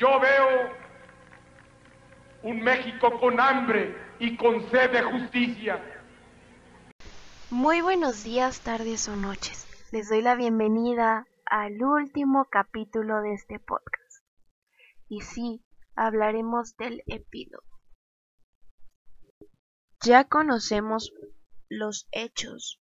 [0.00, 0.70] Yo veo
[2.42, 5.78] un México con hambre y con sed de justicia.
[7.50, 9.66] Muy buenos días, tardes o noches.
[9.92, 14.24] Les doy la bienvenida al último capítulo de este podcast.
[15.10, 15.62] Y sí,
[15.96, 17.68] hablaremos del epílogo.
[20.02, 21.12] Ya conocemos
[21.68, 22.80] los hechos,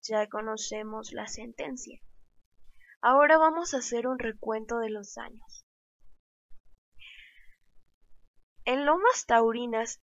[0.00, 1.98] ya conocemos la sentencia.
[3.00, 5.66] Ahora vamos a hacer un recuento de los años.
[8.64, 10.00] En Lomas Taurinas,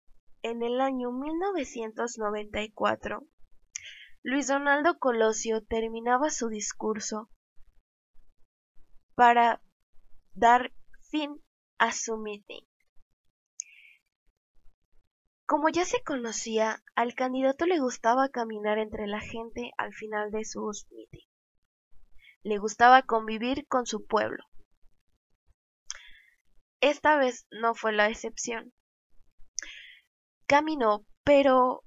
[0.43, 3.25] en el año 1994,
[4.21, 7.31] Luis Donaldo Colosio terminaba su discurso
[9.15, 9.63] para
[10.35, 10.71] dar
[11.09, 11.43] fin
[11.79, 12.61] a su meeting.
[15.47, 20.45] Como ya se conocía, al candidato le gustaba caminar entre la gente al final de
[20.45, 21.27] sus meetings.
[22.43, 24.43] Le gustaba convivir con su pueblo.
[26.83, 28.73] Esta vez no fue la excepción.
[30.47, 31.85] Caminó, pero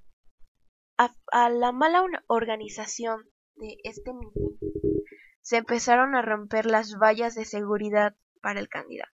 [0.97, 3.23] a, la mala organización
[3.57, 4.57] de este meeting
[5.43, 9.13] se empezaron a romper las vallas de seguridad para el candidato.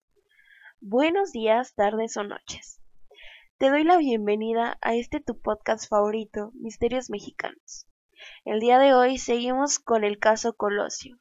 [0.80, 2.80] Buenos días, tardes o noches.
[3.58, 7.86] Te doy la bienvenida a este tu podcast favorito, Misterios Mexicanos.
[8.44, 11.20] El día de hoy seguimos con el caso Colosio.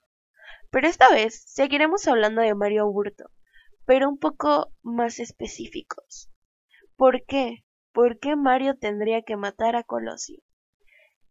[0.72, 3.30] Pero esta vez seguiremos hablando de Mario Burto,
[3.88, 6.30] pero un poco más específicos.
[6.98, 7.64] ¿Por qué?
[7.94, 10.44] ¿Por qué Mario tendría que matar a Colosio?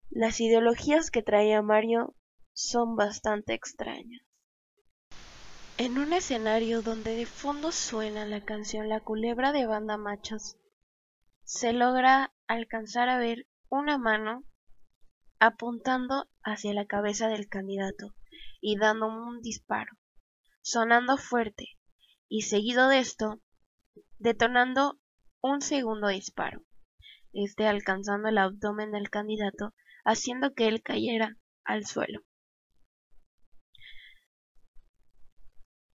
[0.09, 2.17] Las ideologías que traía Mario
[2.55, 4.23] son bastante extrañas.
[5.77, 10.57] En un escenario donde de fondo suena la canción La culebra de banda machos,
[11.45, 14.45] se logra alcanzar a ver una mano
[15.39, 18.15] apuntando hacia la cabeza del candidato
[18.63, 19.93] y dando un disparo,
[20.63, 21.76] sonando fuerte,
[22.29, 23.41] y seguido de esto,
[24.19, 24.99] detonando
[25.41, 26.63] un segundo disparo,
[27.33, 29.75] este alcanzando el abdomen del candidato,
[30.05, 32.23] haciendo que él cayera al suelo.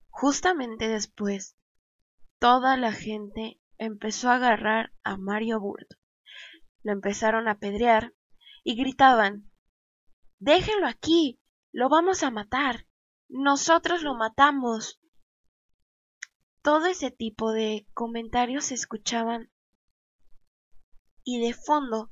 [0.08, 1.56] Justamente después,
[2.38, 5.96] toda la gente empezó a agarrar a Mario Burto.
[6.82, 8.12] Lo empezaron a apedrear
[8.62, 9.50] y gritaban
[10.40, 11.38] Déjenlo aquí.
[11.70, 12.86] Lo vamos a matar.
[13.28, 14.99] Nosotros lo matamos.
[16.62, 19.50] Todo ese tipo de comentarios se escuchaban
[21.24, 22.10] y de fondo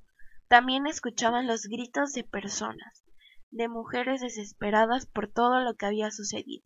[0.49, 3.05] también escuchaban los gritos de personas,
[3.51, 6.65] de mujeres desesperadas por todo lo que había sucedido.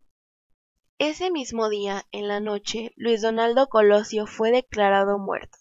[0.99, 5.59] Ese mismo día, en la noche, Luis Donaldo Colosio fue declarado muerto.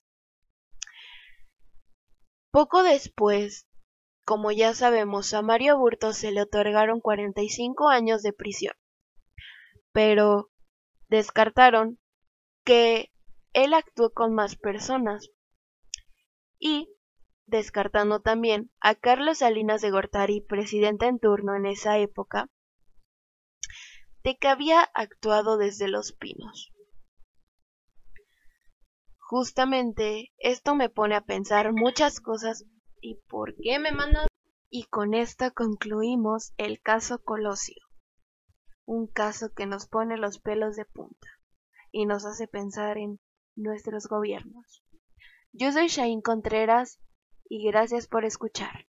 [2.52, 3.68] Poco después,
[4.26, 8.76] como ya sabemos, a Mario Burto se le otorgaron 45 años de prisión,
[9.92, 10.52] pero
[11.08, 11.98] descartaron
[12.64, 13.12] que
[13.54, 15.30] él actuó con más personas
[16.60, 16.88] y
[17.46, 22.50] descartando también a Carlos Salinas de Gortari, presidente en turno en esa época,
[24.24, 26.72] de que había actuado desde Los Pinos.
[29.18, 32.66] Justamente esto me pone a pensar muchas cosas
[33.02, 34.28] y por qué me mandan.
[34.70, 37.84] Y con esto concluimos el caso Colosio,
[38.86, 41.28] un caso que nos pone los pelos de punta
[41.92, 43.20] y nos hace pensar en
[43.56, 44.84] nuestros gobiernos.
[45.54, 47.00] Yo soy Shain Contreras
[47.50, 48.88] y gracias por escuchar.